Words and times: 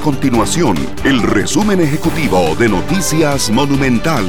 continuación 0.00 0.76
el 1.04 1.22
resumen 1.22 1.80
ejecutivo 1.80 2.56
de 2.56 2.68
Noticias 2.68 3.50
Monumental. 3.50 4.24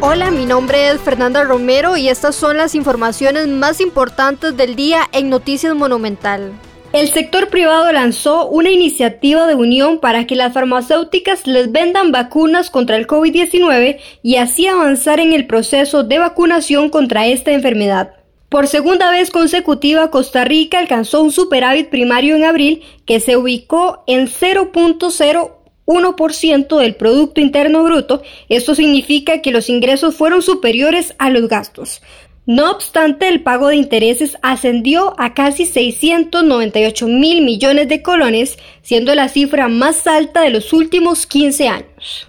Hola, 0.00 0.30
mi 0.30 0.44
nombre 0.44 0.90
es 0.90 1.00
Fernanda 1.00 1.44
Romero 1.44 1.96
y 1.96 2.08
estas 2.08 2.34
son 2.34 2.58
las 2.58 2.74
informaciones 2.74 3.48
más 3.48 3.80
importantes 3.80 4.56
del 4.56 4.76
día 4.76 5.00
en 5.12 5.30
Noticias 5.30 5.74
Monumental. 5.74 6.52
El 6.92 7.08
sector 7.08 7.48
privado 7.48 7.90
lanzó 7.90 8.46
una 8.48 8.70
iniciativa 8.70 9.46
de 9.46 9.54
unión 9.54 9.98
para 9.98 10.26
que 10.26 10.36
las 10.36 10.52
farmacéuticas 10.52 11.46
les 11.46 11.72
vendan 11.72 12.12
vacunas 12.12 12.70
contra 12.70 12.96
el 12.96 13.06
COVID-19 13.06 13.98
y 14.22 14.36
así 14.36 14.66
avanzar 14.66 15.20
en 15.20 15.32
el 15.32 15.46
proceso 15.46 16.04
de 16.04 16.18
vacunación 16.18 16.90
contra 16.90 17.26
esta 17.26 17.52
enfermedad. 17.52 18.12
Por 18.48 18.68
segunda 18.68 19.10
vez 19.10 19.30
consecutiva, 19.30 20.12
Costa 20.12 20.44
Rica 20.44 20.78
alcanzó 20.78 21.20
un 21.20 21.32
superávit 21.32 21.88
primario 21.88 22.36
en 22.36 22.44
abril 22.44 22.84
que 23.04 23.18
se 23.18 23.36
ubicó 23.36 24.04
en 24.06 24.28
0.01% 24.28 26.78
del 26.78 26.94
Producto 26.94 27.40
Interno 27.40 27.82
Bruto. 27.82 28.22
Esto 28.48 28.76
significa 28.76 29.42
que 29.42 29.50
los 29.50 29.68
ingresos 29.68 30.14
fueron 30.14 30.42
superiores 30.42 31.16
a 31.18 31.28
los 31.30 31.48
gastos. 31.48 32.02
No 32.46 32.70
obstante, 32.70 33.26
el 33.26 33.42
pago 33.42 33.66
de 33.66 33.74
intereses 33.74 34.38
ascendió 34.40 35.14
a 35.18 35.34
casi 35.34 35.66
698 35.66 37.08
mil 37.08 37.42
millones 37.42 37.88
de 37.88 38.02
colones, 38.02 38.56
siendo 38.82 39.12
la 39.16 39.28
cifra 39.28 39.66
más 39.66 40.06
alta 40.06 40.42
de 40.42 40.50
los 40.50 40.72
últimos 40.72 41.26
15 41.26 41.66
años. 41.66 42.28